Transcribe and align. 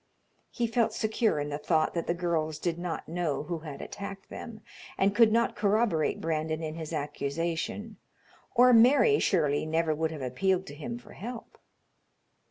He 0.49 0.65
felt 0.65 0.93
secure 0.93 1.39
in 1.39 1.49
the 1.49 1.59
thought 1.59 1.93
that 1.93 2.07
the 2.07 2.15
girls 2.15 2.57
did 2.57 2.79
not 2.79 3.07
know 3.07 3.43
who 3.43 3.59
had 3.59 3.83
attacked 3.83 4.29
them, 4.29 4.61
and 4.97 5.13
could 5.15 5.31
not 5.31 5.55
corroborate 5.55 6.19
Brandon 6.19 6.63
in 6.63 6.73
his 6.73 6.91
accusation, 6.91 7.97
or 8.55 8.73
Mary, 8.73 9.19
surely, 9.19 9.63
never 9.63 9.93
would 9.93 10.09
have 10.09 10.23
appealed 10.23 10.65
to 10.65 10.73
him 10.73 10.97
for 10.97 11.11
help. 11.13 11.59